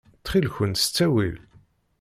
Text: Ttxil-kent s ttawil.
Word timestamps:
Ttxil-kent 0.17 0.81
s 0.83 0.85
ttawil. 0.87 1.37